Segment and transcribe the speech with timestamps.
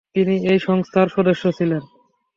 [0.15, 1.83] তিনি এই সংস্থার সদস্য ছিলেন।